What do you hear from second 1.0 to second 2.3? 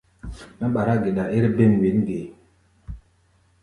geɗa ér bêm wěn ge?